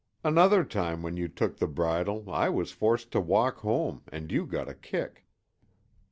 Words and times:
"Another 0.23 0.63
time 0.63 1.03
when 1.03 1.15
you 1.15 1.27
took 1.27 1.57
the 1.57 1.67
bridle 1.67 2.27
I 2.27 2.49
was 2.49 2.71
forced 2.71 3.11
to 3.11 3.21
walk 3.21 3.57
home 3.57 4.01
and 4.11 4.31
you 4.31 4.47
got 4.47 4.67
a 4.67 4.73
kick." 4.73 5.27